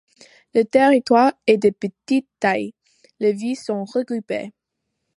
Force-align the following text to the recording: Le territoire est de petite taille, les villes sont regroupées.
Le 0.55 0.63
territoire 0.65 1.31
est 1.45 1.59
de 1.59 1.69
petite 1.69 2.25
taille, 2.39 2.73
les 3.19 3.33
villes 3.33 3.55
sont 3.55 3.85
regroupées. 3.85 4.51